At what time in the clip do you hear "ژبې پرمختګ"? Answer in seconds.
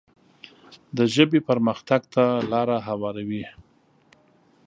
1.13-2.01